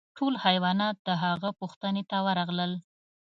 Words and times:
ټول 0.17 0.33
حیوانات 0.45 0.95
د 1.07 1.09
هغه 1.23 1.49
پوښتنې 1.59 2.03
ته 2.09 2.17
ورغلل. 2.25 2.73